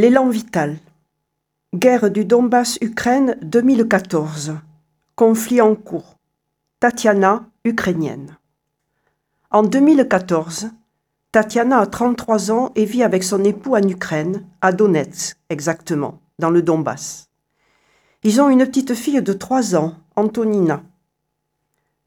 L'élan 0.00 0.28
vital. 0.28 0.76
Guerre 1.74 2.08
du 2.12 2.24
Donbass-Ukraine 2.24 3.36
2014. 3.42 4.54
Conflit 5.16 5.60
en 5.60 5.74
cours. 5.74 6.18
Tatiana, 6.78 7.46
ukrainienne. 7.64 8.38
En 9.50 9.64
2014, 9.64 10.70
Tatiana 11.32 11.80
a 11.80 11.86
33 11.86 12.52
ans 12.52 12.70
et 12.76 12.84
vit 12.84 13.02
avec 13.02 13.24
son 13.24 13.42
époux 13.42 13.74
en 13.74 13.82
Ukraine, 13.82 14.44
à 14.60 14.70
Donetsk 14.70 15.36
exactement, 15.50 16.20
dans 16.38 16.50
le 16.50 16.62
Donbass. 16.62 17.28
Ils 18.22 18.40
ont 18.40 18.50
une 18.50 18.66
petite 18.66 18.94
fille 18.94 19.20
de 19.20 19.32
3 19.32 19.74
ans, 19.74 19.96
Antonina. 20.14 20.80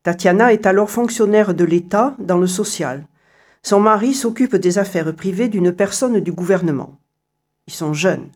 Tatiana 0.04 0.54
est 0.54 0.66
alors 0.66 0.90
fonctionnaire 0.90 1.54
de 1.54 1.66
l'État 1.66 2.16
dans 2.20 2.38
le 2.38 2.48
social. 2.48 3.06
Son 3.64 3.82
mari 3.82 4.14
s'occupe 4.14 4.56
des 4.56 4.78
affaires 4.78 5.14
privées 5.14 5.50
d'une 5.50 5.74
personne 5.74 6.22
du 6.22 6.32
gouvernement. 6.32 7.01
Ils 7.68 7.74
sont 7.74 7.94
jeunes. 7.94 8.30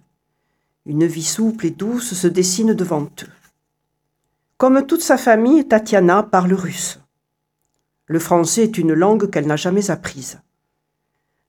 Une 0.85 1.05
vie 1.05 1.23
souple 1.23 1.65
et 1.65 1.71
douce 1.71 2.13
se 2.13 2.27
dessine 2.27 2.73
devant 2.73 3.03
eux. 3.03 3.31
Comme 4.57 4.85
toute 4.85 5.01
sa 5.01 5.17
famille, 5.17 5.67
Tatiana 5.67 6.23
parle 6.23 6.53
russe. 6.53 6.99
Le 8.07 8.19
français 8.19 8.63
est 8.63 8.77
une 8.77 8.93
langue 8.93 9.29
qu'elle 9.29 9.47
n'a 9.47 9.55
jamais 9.55 9.89
apprise. 9.89 10.39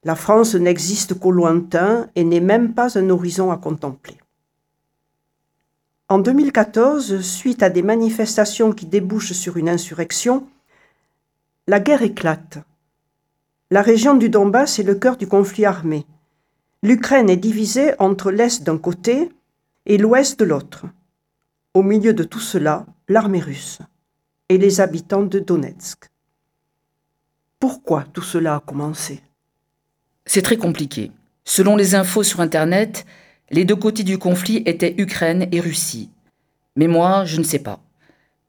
La 0.04 0.14
France 0.14 0.54
n'existe 0.54 1.18
qu'au 1.18 1.32
lointain 1.32 2.08
et 2.14 2.24
n'est 2.24 2.40
même 2.40 2.74
pas 2.74 2.98
un 2.98 3.10
horizon 3.10 3.50
à 3.50 3.56
contempler. 3.56 4.16
En 6.08 6.18
2014, 6.18 7.20
suite 7.20 7.62
à 7.62 7.70
des 7.70 7.82
manifestations 7.82 8.72
qui 8.72 8.86
débouchent 8.86 9.32
sur 9.32 9.56
une 9.56 9.68
insurrection, 9.68 10.46
la 11.66 11.80
guerre 11.80 12.02
éclate. 12.02 12.58
La 13.72 13.82
région 13.82 14.14
du 14.14 14.28
Donbass 14.28 14.78
est 14.78 14.84
le 14.84 14.94
cœur 14.94 15.16
du 15.16 15.26
conflit 15.26 15.64
armé. 15.64 16.06
L'Ukraine 16.82 17.30
est 17.30 17.36
divisée 17.36 17.92
entre 17.98 18.30
l'Est 18.30 18.62
d'un 18.62 18.78
côté 18.78 19.30
et 19.86 19.98
l'Ouest 19.98 20.38
de 20.38 20.44
l'autre. 20.44 20.86
Au 21.74 21.82
milieu 21.82 22.12
de 22.14 22.22
tout 22.22 22.40
cela, 22.40 22.86
l'armée 23.08 23.40
russe 23.40 23.78
et 24.48 24.58
les 24.58 24.80
habitants 24.80 25.24
de 25.24 25.38
Donetsk. 25.38 26.10
Pourquoi 27.58 28.04
tout 28.12 28.22
cela 28.22 28.56
a 28.56 28.60
commencé? 28.60 29.20
C'est 30.26 30.42
très 30.42 30.56
compliqué. 30.56 31.10
Selon 31.44 31.76
les 31.76 31.94
infos 31.94 32.22
sur 32.22 32.40
Internet, 32.40 33.06
les 33.50 33.64
deux 33.64 33.76
côtés 33.76 34.02
du 34.02 34.18
conflit 34.18 34.62
étaient 34.66 34.94
Ukraine 34.98 35.48
et 35.52 35.60
Russie. 35.60 36.10
Mais 36.76 36.88
moi, 36.88 37.24
je 37.24 37.38
ne 37.38 37.44
sais 37.44 37.60
pas. 37.60 37.80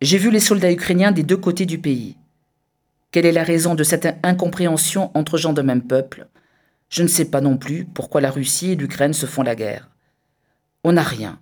J'ai 0.01 0.17
vu 0.17 0.31
les 0.31 0.39
soldats 0.39 0.71
ukrainiens 0.71 1.11
des 1.11 1.23
deux 1.23 1.37
côtés 1.37 1.65
du 1.65 1.79
pays. 1.79 2.17
Quelle 3.11 3.25
est 3.25 3.31
la 3.31 3.43
raison 3.43 3.73
de 3.73 3.83
cette 3.83 4.07
incompréhension 4.23 5.11
entre 5.13 5.37
gens 5.37 5.53
de 5.53 5.61
même 5.61 5.81
peuple? 5.81 6.27
Je 6.89 7.03
ne 7.03 7.07
sais 7.07 7.25
pas 7.25 7.41
non 7.41 7.57
plus 7.57 7.85
pourquoi 7.85 8.21
la 8.21 8.31
Russie 8.31 8.71
et 8.71 8.75
l'Ukraine 8.75 9.13
se 9.13 9.25
font 9.25 9.43
la 9.43 9.55
guerre. 9.55 9.89
On 10.83 10.93
n'a 10.93 11.03
rien, 11.03 11.39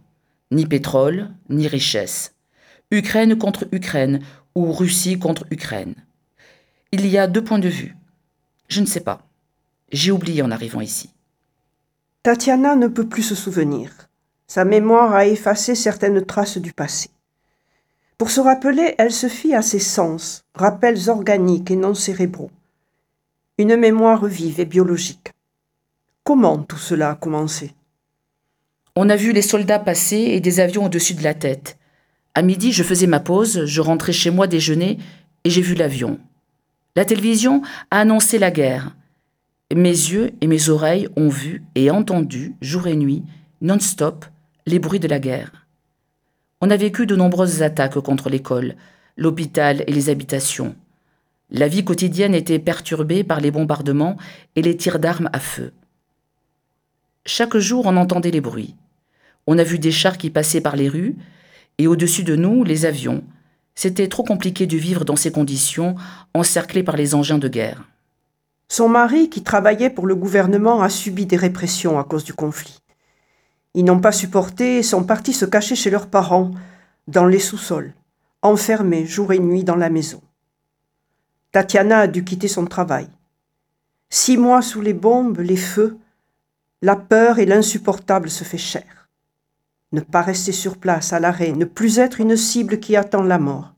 ni 0.51 0.65
pétrole, 0.65 1.29
ni 1.49 1.67
richesse. 1.67 2.33
Ukraine 2.91 3.37
contre 3.37 3.67
Ukraine 3.71 4.21
ou 4.55 4.71
Russie 4.71 5.19
contre 5.19 5.45
Ukraine. 5.51 5.95
Il 6.91 7.05
y 7.05 7.17
a 7.17 7.27
deux 7.27 7.43
points 7.43 7.59
de 7.59 7.69
vue. 7.69 7.95
Je 8.67 8.81
ne 8.81 8.85
sais 8.85 9.01
pas. 9.01 9.27
J'ai 9.91 10.11
oublié 10.11 10.41
en 10.41 10.51
arrivant 10.51 10.81
ici. 10.81 11.11
Tatiana 12.23 12.75
ne 12.75 12.87
peut 12.87 13.07
plus 13.07 13.21
se 13.21 13.35
souvenir. 13.35 13.91
Sa 14.47 14.65
mémoire 14.65 15.13
a 15.13 15.27
effacé 15.27 15.75
certaines 15.75 16.25
traces 16.25 16.57
du 16.57 16.73
passé. 16.73 17.09
Pour 18.17 18.31
se 18.31 18.39
rappeler, 18.39 18.95
elle 18.97 19.11
se 19.11 19.27
fie 19.27 19.53
à 19.53 19.61
ses 19.61 19.79
sens, 19.79 20.45
rappels 20.55 21.09
organiques 21.09 21.69
et 21.69 21.75
non 21.75 21.93
cérébraux. 21.93 22.51
Une 23.57 23.75
mémoire 23.75 24.25
vive 24.25 24.59
et 24.59 24.65
biologique. 24.65 25.34
Comment 26.25 26.57
tout 26.57 26.79
cela 26.79 27.11
a 27.11 27.15
commencé? 27.15 27.75
On 28.95 29.09
a 29.09 29.15
vu 29.15 29.31
les 29.31 29.43
soldats 29.43 29.77
passer 29.77 30.17
et 30.17 30.39
des 30.39 30.59
avions 30.59 30.85
au-dessus 30.85 31.13
de 31.13 31.21
la 31.21 31.35
tête. 31.35 31.77
À 32.33 32.41
midi, 32.41 32.71
je 32.71 32.81
faisais 32.81 33.05
ma 33.05 33.19
pause, 33.19 33.65
je 33.65 33.79
rentrais 33.79 34.11
chez 34.11 34.31
moi 34.31 34.47
déjeuner 34.47 34.97
et 35.43 35.51
j'ai 35.51 35.61
vu 35.61 35.75
l'avion. 35.75 36.19
La 36.95 37.05
télévision 37.05 37.61
a 37.91 37.99
annoncé 37.99 38.39
la 38.39 38.49
guerre. 38.49 38.95
Mes 39.71 39.91
yeux 39.91 40.31
et 40.41 40.47
mes 40.47 40.69
oreilles 40.69 41.07
ont 41.15 41.29
vu 41.29 41.63
et 41.75 41.91
entendu, 41.91 42.55
jour 42.59 42.87
et 42.87 42.95
nuit, 42.95 43.21
non-stop, 43.61 44.25
les 44.65 44.79
bruits 44.79 44.99
de 44.99 45.07
la 45.07 45.19
guerre. 45.19 45.67
On 46.59 46.71
a 46.71 46.75
vécu 46.75 47.05
de 47.05 47.15
nombreuses 47.15 47.61
attaques 47.61 47.99
contre 47.99 48.29
l'école, 48.29 48.77
l'hôpital 49.15 49.83
et 49.85 49.91
les 49.91 50.09
habitations. 50.09 50.75
La 51.51 51.67
vie 51.67 51.85
quotidienne 51.85 52.33
était 52.33 52.57
perturbée 52.57 53.23
par 53.23 53.41
les 53.41 53.51
bombardements 53.51 54.17
et 54.55 54.63
les 54.63 54.75
tirs 54.75 54.97
d'armes 54.97 55.29
à 55.31 55.39
feu. 55.39 55.71
Chaque 57.27 57.57
jour, 57.57 57.87
on 57.87 57.97
entendait 57.97 58.29
les 58.29 58.41
bruits. 58.41 58.75
On 59.47 59.57
a 59.57 59.63
vu 59.63 59.79
des 59.79 59.91
chars 59.91 60.19
qui 60.19 60.29
passaient 60.29 60.61
par 60.61 60.75
les 60.75 60.87
rues, 60.87 61.15
et 61.79 61.87
au-dessus 61.87 62.23
de 62.23 62.35
nous, 62.35 62.63
les 62.63 62.85
avions. 62.85 63.23
C'était 63.73 64.07
trop 64.07 64.23
compliqué 64.23 64.67
de 64.67 64.77
vivre 64.77 65.05
dans 65.05 65.15
ces 65.15 65.31
conditions, 65.31 65.95
encerclés 66.35 66.83
par 66.83 66.95
les 66.95 67.15
engins 67.15 67.39
de 67.39 67.47
guerre. 67.47 67.83
Son 68.69 68.89
mari, 68.89 69.29
qui 69.29 69.43
travaillait 69.43 69.89
pour 69.89 70.05
le 70.05 70.15
gouvernement, 70.15 70.81
a 70.83 70.89
subi 70.89 71.25
des 71.25 71.35
répressions 71.35 71.99
à 71.99 72.03
cause 72.03 72.23
du 72.23 72.33
conflit. 72.33 72.79
Ils 73.73 73.85
n'ont 73.85 73.99
pas 73.99 74.11
supporté 74.11 74.77
et 74.77 74.83
sont 74.83 75.03
partis 75.03 75.33
se 75.33 75.45
cacher 75.45 75.75
chez 75.75 75.89
leurs 75.89 76.07
parents, 76.07 76.51
dans 77.07 77.25
les 77.25 77.39
sous-sols, 77.39 77.93
enfermés 78.43 79.05
jour 79.05 79.33
et 79.33 79.39
nuit 79.39 79.63
dans 79.63 79.75
la 79.75 79.89
maison. 79.89 80.21
Tatiana 81.51 82.01
a 82.01 82.07
dû 82.07 82.23
quitter 82.23 82.47
son 82.47 82.65
travail. 82.65 83.07
Six 84.09 84.37
mois 84.37 84.61
sous 84.61 84.81
les 84.81 84.93
bombes, 84.93 85.39
les 85.39 85.57
feux, 85.57 85.97
la 86.81 86.95
peur 86.95 87.39
et 87.39 87.45
l'insupportable 87.45 88.29
se 88.29 88.43
fait 88.43 88.57
cher. 88.57 89.09
Ne 89.91 90.01
pas 90.01 90.21
rester 90.21 90.51
sur 90.51 90.77
place, 90.77 91.13
à 91.13 91.19
l'arrêt, 91.19 91.53
ne 91.53 91.65
plus 91.65 91.99
être 91.99 92.19
une 92.19 92.35
cible 92.35 92.79
qui 92.79 92.95
attend 92.95 93.23
la 93.23 93.39
mort, 93.39 93.73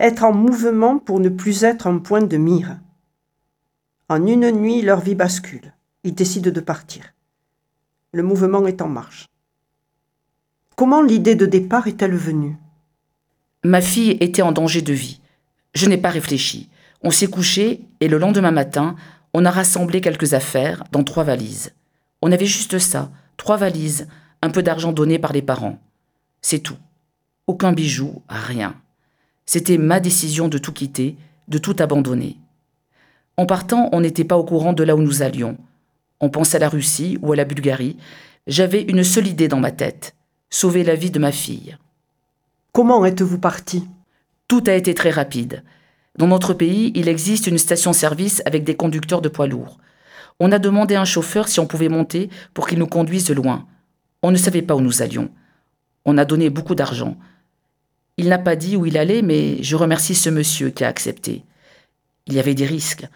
être 0.00 0.24
en 0.24 0.32
mouvement 0.32 0.98
pour 0.98 1.18
ne 1.20 1.28
plus 1.28 1.64
être 1.64 1.86
un 1.86 1.98
point 1.98 2.22
de 2.22 2.36
mire. 2.36 2.78
En 4.08 4.26
une 4.26 4.50
nuit, 4.50 4.82
leur 4.82 5.00
vie 5.00 5.14
bascule. 5.14 5.72
Ils 6.04 6.14
décident 6.14 6.50
de 6.50 6.60
partir. 6.60 7.14
Le 8.12 8.22
mouvement 8.22 8.66
est 8.66 8.82
en 8.82 8.88
marche. 8.88 9.26
Comment 10.76 11.00
l'idée 11.00 11.34
de 11.34 11.46
départ 11.46 11.86
est-elle 11.86 12.14
venue? 12.14 12.56
Ma 13.64 13.80
fille 13.80 14.18
était 14.20 14.42
en 14.42 14.52
danger 14.52 14.82
de 14.82 14.92
vie. 14.92 15.20
Je 15.74 15.88
n'ai 15.88 15.98
pas 15.98 16.10
réfléchi. 16.10 16.68
On 17.02 17.10
s'est 17.10 17.28
couché 17.28 17.86
et 18.00 18.08
le 18.08 18.18
lendemain 18.18 18.50
matin, 18.50 18.96
on 19.32 19.44
a 19.44 19.50
rassemblé 19.50 20.00
quelques 20.00 20.34
affaires 20.34 20.84
dans 20.92 21.04
trois 21.04 21.24
valises. 21.24 21.72
On 22.22 22.32
avait 22.32 22.46
juste 22.46 22.78
ça, 22.78 23.10
trois 23.36 23.56
valises, 23.56 24.08
un 24.40 24.50
peu 24.50 24.62
d'argent 24.62 24.92
donné 24.92 25.18
par 25.18 25.32
les 25.32 25.42
parents. 25.42 25.78
C'est 26.40 26.60
tout. 26.60 26.78
Aucun 27.46 27.72
bijou, 27.72 28.22
rien. 28.28 28.76
C'était 29.44 29.78
ma 29.78 30.00
décision 30.00 30.48
de 30.48 30.58
tout 30.58 30.72
quitter, 30.72 31.16
de 31.48 31.58
tout 31.58 31.76
abandonner. 31.80 32.38
En 33.36 33.46
partant, 33.46 33.88
on 33.92 34.00
n'était 34.00 34.24
pas 34.24 34.36
au 34.36 34.44
courant 34.44 34.72
de 34.72 34.84
là 34.84 34.94
où 34.96 35.02
nous 35.02 35.22
allions. 35.22 35.58
On 36.20 36.30
pensait 36.30 36.56
à 36.56 36.60
la 36.60 36.68
Russie 36.68 37.18
ou 37.22 37.32
à 37.32 37.36
la 37.36 37.44
Bulgarie. 37.44 37.96
J'avais 38.46 38.82
une 38.82 39.04
seule 39.04 39.26
idée 39.26 39.48
dans 39.48 39.60
ma 39.60 39.72
tête 39.72 40.14
sauver 40.52 40.84
la 40.84 40.94
vie 40.94 41.10
de 41.10 41.18
ma 41.18 41.32
fille. 41.32 41.76
Comment 42.72 43.04
êtes-vous 43.06 43.38
parti? 43.38 43.88
Tout 44.48 44.62
a 44.66 44.74
été 44.74 44.92
très 44.92 45.10
rapide. 45.10 45.64
Dans 46.18 46.26
notre 46.26 46.52
pays, 46.52 46.92
il 46.94 47.08
existe 47.08 47.46
une 47.46 47.56
station-service 47.56 48.42
avec 48.44 48.62
des 48.62 48.76
conducteurs 48.76 49.22
de 49.22 49.30
poids 49.30 49.46
lourds. 49.46 49.78
On 50.40 50.52
a 50.52 50.58
demandé 50.58 50.94
à 50.94 51.00
un 51.00 51.06
chauffeur 51.06 51.48
si 51.48 51.60
on 51.60 51.66
pouvait 51.66 51.88
monter 51.88 52.30
pour 52.54 52.66
qu'il 52.66 52.78
nous 52.78 52.86
conduise 52.86 53.26
de 53.26 53.34
loin. 53.34 53.66
On 54.22 54.30
ne 54.30 54.36
savait 54.36 54.62
pas 54.62 54.74
où 54.74 54.80
nous 54.80 55.02
allions. 55.02 55.30
On 56.04 56.18
a 56.18 56.24
donné 56.24 56.50
beaucoup 56.50 56.74
d'argent. 56.74 57.16
Il 58.16 58.28
n'a 58.28 58.38
pas 58.38 58.56
dit 58.56 58.76
où 58.76 58.86
il 58.86 58.98
allait, 58.98 59.22
mais 59.22 59.62
je 59.62 59.76
remercie 59.76 60.14
ce 60.14 60.30
monsieur 60.30 60.70
qui 60.70 60.84
a 60.84 60.88
accepté. 60.88 61.44
Il 62.26 62.34
y 62.34 62.38
avait 62.38 62.54
des 62.54 62.66
risques. 62.66 63.06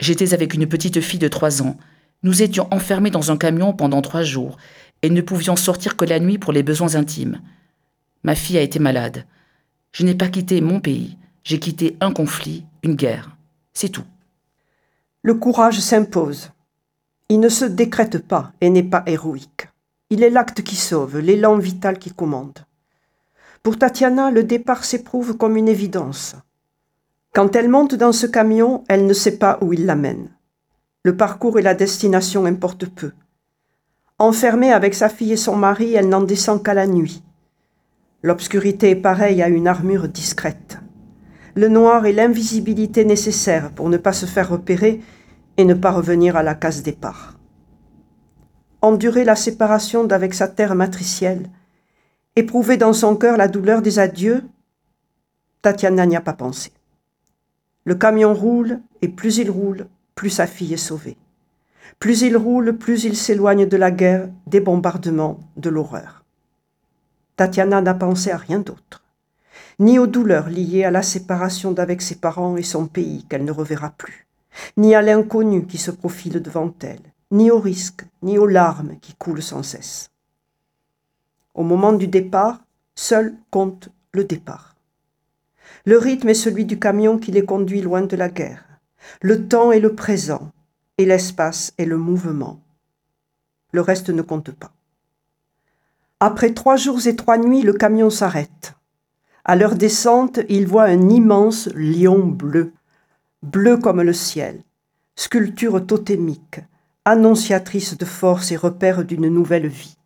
J'étais 0.00 0.34
avec 0.34 0.54
une 0.54 0.66
petite 0.66 1.00
fille 1.00 1.18
de 1.18 1.28
trois 1.28 1.62
ans. 1.62 1.76
Nous 2.22 2.42
étions 2.42 2.68
enfermés 2.72 3.10
dans 3.10 3.30
un 3.30 3.36
camion 3.36 3.72
pendant 3.72 4.02
trois 4.02 4.22
jours 4.22 4.56
et 5.02 5.10
ne 5.10 5.20
pouvions 5.20 5.56
sortir 5.56 5.96
que 5.96 6.04
la 6.04 6.20
nuit 6.20 6.38
pour 6.38 6.52
les 6.52 6.62
besoins 6.62 6.94
intimes. 6.94 7.40
Ma 8.22 8.34
fille 8.34 8.58
a 8.58 8.62
été 8.62 8.78
malade. 8.78 9.24
Je 9.92 10.04
n'ai 10.04 10.14
pas 10.14 10.28
quitté 10.28 10.60
mon 10.60 10.80
pays, 10.80 11.16
j'ai 11.44 11.58
quitté 11.58 11.96
un 12.00 12.12
conflit, 12.12 12.64
une 12.82 12.96
guerre. 12.96 13.36
C'est 13.72 13.88
tout. 13.88 14.04
Le 15.22 15.34
courage 15.34 15.80
s'impose. 15.80 16.50
Il 17.28 17.40
ne 17.40 17.48
se 17.48 17.64
décrète 17.64 18.18
pas 18.18 18.52
et 18.60 18.70
n'est 18.70 18.84
pas 18.84 19.02
héroïque. 19.06 19.68
Il 20.10 20.22
est 20.22 20.30
l'acte 20.30 20.62
qui 20.62 20.76
sauve, 20.76 21.18
l'élan 21.18 21.58
vital 21.58 21.98
qui 21.98 22.12
commande. 22.12 22.60
Pour 23.64 23.76
Tatiana, 23.76 24.30
le 24.30 24.44
départ 24.44 24.84
s'éprouve 24.84 25.36
comme 25.36 25.56
une 25.56 25.66
évidence. 25.66 26.36
Quand 27.34 27.56
elle 27.56 27.68
monte 27.68 27.96
dans 27.96 28.12
ce 28.12 28.28
camion, 28.28 28.84
elle 28.88 29.06
ne 29.06 29.12
sait 29.12 29.38
pas 29.38 29.58
où 29.60 29.72
il 29.72 29.86
l'amène. 29.86 30.28
Le 31.02 31.16
parcours 31.16 31.58
et 31.58 31.62
la 31.62 31.74
destination 31.74 32.44
importent 32.44 32.86
peu. 32.86 33.10
Enfermée 34.20 34.72
avec 34.72 34.94
sa 34.94 35.08
fille 35.08 35.32
et 35.32 35.36
son 35.36 35.56
mari, 35.56 35.94
elle 35.94 36.08
n'en 36.08 36.22
descend 36.22 36.62
qu'à 36.62 36.74
la 36.74 36.86
nuit. 36.86 37.24
L'obscurité 38.22 38.90
est 38.90 38.96
pareille 38.96 39.42
à 39.42 39.48
une 39.48 39.66
armure 39.66 40.08
discrète. 40.08 40.78
Le 41.56 41.68
noir 41.68 42.06
est 42.06 42.12
l'invisibilité 42.12 43.04
nécessaire 43.04 43.72
pour 43.72 43.88
ne 43.88 43.96
pas 43.96 44.12
se 44.12 44.26
faire 44.26 44.48
repérer 44.48 45.00
et 45.56 45.64
ne 45.64 45.74
pas 45.74 45.90
revenir 45.90 46.36
à 46.36 46.42
la 46.42 46.54
case 46.54 46.82
départ. 46.82 47.34
endurer 48.82 49.24
la 49.24 49.36
séparation 49.36 50.04
d'avec 50.04 50.32
sa 50.34 50.48
terre 50.48 50.74
matricielle, 50.74 51.50
éprouver 52.36 52.76
dans 52.76 52.92
son 52.92 53.16
cœur 53.16 53.36
la 53.36 53.48
douleur 53.48 53.82
des 53.82 53.98
adieux, 53.98 54.44
Tatiana 55.62 56.06
n'y 56.06 56.14
a 56.16 56.20
pas 56.20 56.34
pensé. 56.34 56.70
Le 57.84 57.94
camion 57.94 58.34
roule, 58.34 58.80
et 59.02 59.08
plus 59.08 59.38
il 59.38 59.50
roule, 59.50 59.86
plus 60.14 60.30
sa 60.30 60.46
fille 60.46 60.74
est 60.74 60.76
sauvée. 60.76 61.16
Plus 61.98 62.22
il 62.22 62.36
roule, 62.36 62.76
plus 62.76 63.04
il 63.04 63.16
s'éloigne 63.16 63.66
de 63.66 63.76
la 63.76 63.90
guerre, 63.90 64.28
des 64.46 64.60
bombardements, 64.60 65.40
de 65.56 65.70
l'horreur. 65.70 66.24
Tatiana 67.36 67.80
n'a 67.80 67.94
pensé 67.94 68.30
à 68.30 68.36
rien 68.36 68.60
d'autre, 68.60 69.02
ni 69.78 69.98
aux 69.98 70.06
douleurs 70.06 70.48
liées 70.48 70.84
à 70.84 70.90
la 70.90 71.02
séparation 71.02 71.72
d'avec 71.72 72.02
ses 72.02 72.16
parents 72.16 72.56
et 72.56 72.62
son 72.62 72.86
pays 72.86 73.24
qu'elle 73.28 73.44
ne 73.44 73.52
reverra 73.52 73.90
plus, 73.90 74.25
ni 74.76 74.94
à 74.94 75.02
l'inconnu 75.02 75.66
qui 75.66 75.78
se 75.78 75.90
profile 75.90 76.40
devant 76.40 76.72
elle, 76.80 77.12
ni 77.30 77.50
aux 77.50 77.60
risques, 77.60 78.04
ni 78.22 78.38
aux 78.38 78.46
larmes 78.46 78.98
qui 79.00 79.14
coulent 79.14 79.42
sans 79.42 79.62
cesse. 79.62 80.10
Au 81.54 81.62
moment 81.62 81.92
du 81.92 82.06
départ, 82.06 82.60
seul 82.94 83.36
compte 83.50 83.88
le 84.12 84.24
départ. 84.24 84.76
Le 85.84 85.98
rythme 85.98 86.28
est 86.28 86.34
celui 86.34 86.64
du 86.64 86.78
camion 86.78 87.18
qui 87.18 87.32
les 87.32 87.44
conduit 87.44 87.80
loin 87.80 88.02
de 88.02 88.16
la 88.16 88.28
guerre. 88.28 88.64
Le 89.22 89.46
temps 89.46 89.72
est 89.72 89.80
le 89.80 89.94
présent 89.94 90.50
et 90.98 91.06
l'espace 91.06 91.72
est 91.78 91.84
le 91.84 91.96
mouvement. 91.96 92.60
Le 93.72 93.80
reste 93.80 94.10
ne 94.10 94.22
compte 94.22 94.50
pas. 94.50 94.72
Après 96.18 96.54
trois 96.54 96.76
jours 96.76 97.06
et 97.06 97.14
trois 97.14 97.36
nuits, 97.36 97.62
le 97.62 97.74
camion 97.74 98.10
s'arrête. 98.10 98.74
À 99.44 99.54
leur 99.54 99.76
descente, 99.76 100.40
ils 100.48 100.66
voient 100.66 100.84
un 100.84 101.10
immense 101.10 101.68
lion 101.74 102.18
bleu, 102.18 102.72
bleu 103.42 103.76
comme 103.76 104.02
le 104.02 104.12
ciel, 104.12 104.62
sculpture 105.14 105.84
totémique, 105.86 106.60
annonciatrice 107.04 107.96
de 107.96 108.04
force 108.04 108.52
et 108.52 108.56
repère 108.56 109.04
d'une 109.04 109.28
nouvelle 109.28 109.68
vie. 109.68 109.96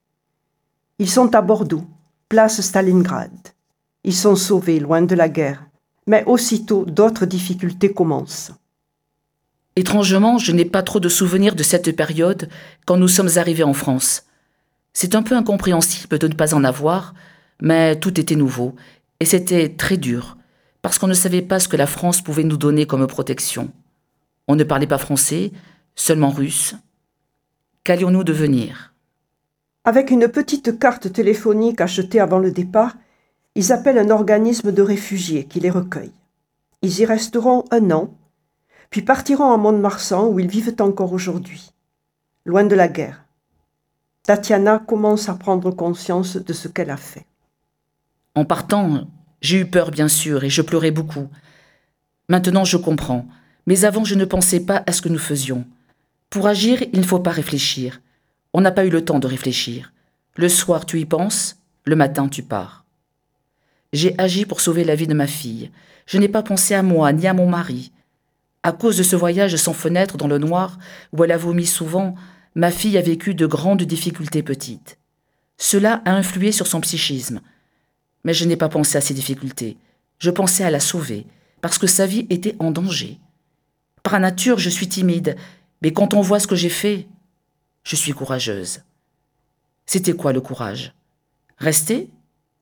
Ils 0.99 1.11
sont 1.11 1.35
à 1.35 1.41
Bordeaux, 1.41 1.85
place 2.29 2.61
Stalingrad. 2.61 3.33
Ils 4.05 4.15
sont 4.15 4.37
sauvés 4.37 4.81
loin 4.81 5.03
de 5.03 5.15
la 5.15 5.29
guerre, 5.29 5.67
mais 6.07 6.25
aussitôt 6.27 6.85
d'autres 6.85 7.27
difficultés 7.27 7.93
commencent. 7.93 8.53
Étrangement, 9.77 10.39
je 10.39 10.53
n'ai 10.53 10.65
pas 10.65 10.83
trop 10.83 11.01
de 11.01 11.09
souvenirs 11.09 11.55
de 11.55 11.63
cette 11.63 11.95
période 11.97 12.49
quand 12.87 12.97
nous 12.97 13.09
sommes 13.09 13.31
arrivés 13.37 13.63
en 13.63 13.73
France. 13.73 14.25
C'est 14.93 15.15
un 15.15 15.23
peu 15.23 15.37
incompréhensible 15.37 16.19
de 16.19 16.29
ne 16.29 16.35
pas 16.35 16.55
en 16.55 16.65
avoir, 16.65 17.15
mais 17.63 17.99
tout 17.99 18.19
était 18.19 18.37
nouveau, 18.37 18.75
et 19.21 19.25
c'était 19.25 19.69
très 19.69 19.97
dur, 19.97 20.37
parce 20.83 20.99
qu'on 20.99 21.07
ne 21.07 21.15
savait 21.15 21.43
pas 21.43 21.61
ce 21.61 21.69
que 21.69 21.77
la 21.77 21.87
France 21.87 22.23
pouvait 22.23 22.45
nous 22.45 22.57
donner 22.57 22.87
comme 22.87 23.07
protection. 23.07 23.71
On 24.49 24.57
ne 24.57 24.65
parlait 24.65 24.87
pas 24.87 24.99
français, 24.99 25.53
seulement 25.95 26.31
russe. 26.31 26.75
Qu'allions-nous 27.85 28.25
devenir? 28.25 28.95
Avec 29.85 30.11
une 30.11 30.29
petite 30.29 30.79
carte 30.79 31.13
téléphonique 31.13 31.81
achetée 31.81 32.21
avant 32.21 32.39
le 32.39 32.51
départ, 32.51 32.97
ils 33.55 33.73
appellent 33.73 33.99
un 33.99 34.11
organisme 34.11 34.73
de 34.73 34.83
réfugiés 34.83 35.45
qui 35.45 35.61
les 35.61 35.71
recueille. 35.71 36.13
Ils 36.83 37.01
y 37.01 37.05
resteront 37.05 37.65
un 37.71 37.91
an, 37.91 38.15
puis 38.91 39.03
partiront 39.03 39.53
à 39.53 39.57
Mont-de-Marsan 39.57 40.29
où 40.29 40.39
ils 40.41 40.49
vivent 40.49 40.75
encore 40.81 41.13
aujourd'hui, 41.13 41.73
loin 42.45 42.65
de 42.65 42.75
la 42.75 42.89
guerre. 42.89 43.25
Tatiana 44.23 44.79
commence 44.79 45.29
à 45.29 45.35
prendre 45.35 45.71
conscience 45.71 46.37
de 46.37 46.53
ce 46.53 46.69
qu'elle 46.69 46.91
a 46.91 46.97
fait. 46.97 47.27
En 48.35 48.45
partant, 48.45 49.09
j'ai 49.41 49.61
eu 49.61 49.67
peur, 49.67 49.91
bien 49.91 50.09
sûr, 50.09 50.45
et 50.45 50.51
je 50.51 50.63
pleurais 50.63 50.91
beaucoup. 50.91 51.29
Maintenant, 52.29 52.65
je 52.65 52.77
comprends, 52.77 53.27
mais 53.67 53.85
avant, 53.85 54.05
je 54.05 54.15
ne 54.15 54.25
pensais 54.25 54.61
pas 54.61 54.83
à 54.87 54.93
ce 54.93 55.03
que 55.03 55.09
nous 55.09 55.19
faisions. 55.19 55.67
Pour 56.29 56.47
agir, 56.47 56.83
il 56.93 57.01
ne 57.01 57.05
faut 57.05 57.19
pas 57.19 57.31
réfléchir. 57.31 58.01
On 58.53 58.61
n'a 58.61 58.71
pas 58.71 58.85
eu 58.85 58.91
le 58.91 59.05
temps 59.05 59.19
de 59.19 59.27
réfléchir. 59.27 59.93
Le 60.37 60.49
soir, 60.49 60.87
tu 60.87 61.01
y 61.01 61.05
penses, 61.05 61.57
le 61.85 61.97
matin, 61.97 62.29
tu 62.29 62.43
pars. 62.43 62.85
J'ai 63.93 64.15
agi 64.19 64.45
pour 64.45 64.61
sauver 64.61 64.85
la 64.85 64.95
vie 64.95 65.09
de 65.09 65.15
ma 65.15 65.27
fille. 65.27 65.71
Je 66.07 66.19
n'ai 66.19 66.29
pas 66.29 66.43
pensé 66.43 66.75
à 66.75 66.83
moi 66.83 67.13
ni 67.13 67.27
à 67.27 67.35
mon 67.35 67.49
mari. 67.49 67.93
À 68.63 68.73
cause 68.73 68.97
de 68.97 69.03
ce 69.03 69.17
voyage 69.17 69.57
sans 69.57 69.73
fenêtre 69.73 70.17
dans 70.17 70.29
le 70.29 70.39
noir, 70.39 70.79
où 71.13 71.25
elle 71.25 71.33
a 71.33 71.37
vomi 71.37 71.67
souvent, 71.67 72.15
ma 72.55 72.71
fille 72.71 72.99
a 72.99 73.03
vécu 73.03 73.35
de 73.35 73.47
grandes 73.47 73.83
difficultés 73.83 74.43
petites. 74.43 74.99
Cela 75.57 76.03
a 76.05 76.13
influé 76.13 76.53
sur 76.53 76.67
son 76.67 76.81
psychisme. 76.81 77.41
Mais 78.25 78.35
je 78.35 78.45
n'ai 78.45 78.57
pas 78.57 78.69
pensé 78.69 78.99
à 78.99 79.01
ces 79.01 79.15
difficultés. 79.15 79.77
Je 80.19 80.31
pensais 80.31 80.65
à 80.65 80.71
la 80.71 80.81
sauver, 80.81 81.27
parce 81.61 81.79
que 81.79 81.87
sa 81.87 82.07
vie 82.07 82.27
était 82.31 82.57
en 82.59 82.71
danger. 82.71 83.19
Par 84.03 84.19
nature, 84.21 84.59
je 84.59 84.71
suis 84.71 84.89
timide, 84.89 85.37
mais 85.83 85.93
quand 85.93 86.15
on 86.15 86.21
voit 86.21 86.41
ce 86.41 86.47
que 86.47 86.57
j'ai 86.57 86.69
fait, 86.69 87.07
je 87.83 87.97
suis 87.97 88.13
courageuse. 88.13 88.83
C'était 89.87 90.13
quoi 90.13 90.33
le 90.33 90.41
courage? 90.41 90.95
Rester 91.59 92.11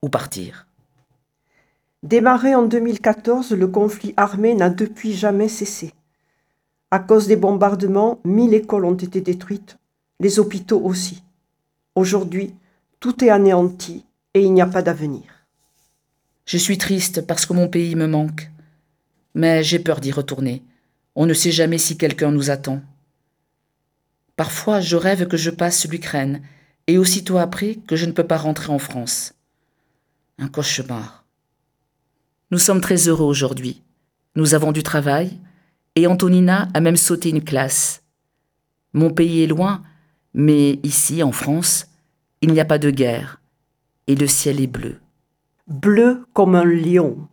ou 0.01 0.09
partir? 0.09 0.67
Démarré 2.01 2.55
en 2.55 2.63
2014, 2.63 3.51
le 3.51 3.67
conflit 3.67 4.13
armé 4.15 4.55
n'a 4.55 4.69
depuis 4.69 5.13
jamais 5.13 5.49
cessé. 5.49 5.93
À 6.91 6.99
cause 6.99 7.27
des 7.27 7.35
bombardements, 7.35 8.19
mille 8.23 8.53
écoles 8.53 8.85
ont 8.85 8.95
été 8.95 9.21
détruites, 9.21 9.77
les 10.19 10.39
hôpitaux 10.39 10.81
aussi. 10.81 11.23
Aujourd'hui, 11.95 12.55
tout 12.99 13.23
est 13.23 13.29
anéanti 13.29 14.05
et 14.33 14.41
il 14.41 14.53
n'y 14.53 14.61
a 14.61 14.65
pas 14.65 14.81
d'avenir. 14.81 15.38
Je 16.49 16.57
suis 16.57 16.79
triste 16.79 17.27
parce 17.27 17.45
que 17.45 17.53
mon 17.53 17.67
pays 17.67 17.93
me 17.93 18.07
manque, 18.07 18.49
mais 19.35 19.63
j'ai 19.63 19.77
peur 19.77 19.99
d'y 19.99 20.11
retourner. 20.11 20.63
On 21.13 21.27
ne 21.27 21.35
sait 21.35 21.51
jamais 21.51 21.77
si 21.77 21.95
quelqu'un 21.95 22.31
nous 22.31 22.49
attend. 22.49 22.81
Parfois, 24.35 24.79
je 24.81 24.95
rêve 24.95 25.27
que 25.27 25.37
je 25.37 25.51
passe 25.51 25.87
l'Ukraine 25.87 26.41
et 26.87 26.97
aussitôt 26.97 27.37
après 27.37 27.75
que 27.75 27.95
je 27.95 28.07
ne 28.07 28.13
peux 28.13 28.25
pas 28.25 28.37
rentrer 28.37 28.71
en 28.73 28.79
France. 28.79 29.35
Un 30.39 30.47
cauchemar. 30.47 31.23
Nous 32.49 32.57
sommes 32.57 32.81
très 32.81 33.07
heureux 33.07 33.27
aujourd'hui. 33.27 33.83
Nous 34.35 34.55
avons 34.55 34.71
du 34.71 34.81
travail 34.81 35.37
et 35.95 36.07
Antonina 36.07 36.67
a 36.73 36.79
même 36.79 36.97
sauté 36.97 37.29
une 37.29 37.43
classe. 37.43 38.01
Mon 38.93 39.11
pays 39.11 39.43
est 39.43 39.47
loin, 39.47 39.83
mais 40.33 40.79
ici, 40.81 41.21
en 41.21 41.31
France, 41.31 41.85
il 42.41 42.51
n'y 42.53 42.59
a 42.59 42.65
pas 42.65 42.79
de 42.79 42.89
guerre 42.89 43.39
et 44.07 44.15
le 44.15 44.25
ciel 44.25 44.59
est 44.59 44.65
bleu. 44.65 44.99
Bleu 45.69 46.25
comme 46.33 46.55
un 46.55 46.65
lion. 46.65 47.27